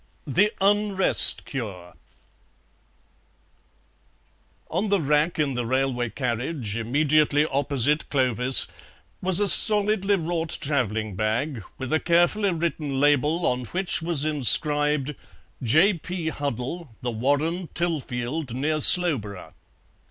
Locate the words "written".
12.51-12.99